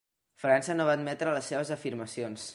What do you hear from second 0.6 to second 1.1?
no va